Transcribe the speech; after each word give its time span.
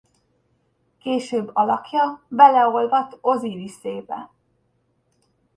Később 0.97 1.49
alakja 1.53 2.21
beolvadt 2.27 3.17
Oziriszébe. 3.21 4.29